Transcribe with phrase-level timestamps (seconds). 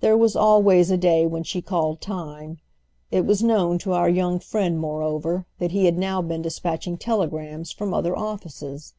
[0.00, 2.58] There was always a day when she called time.
[3.10, 7.70] It was known to our young friend moreover that he had now been dispatching telegrams
[7.70, 8.94] from other offices.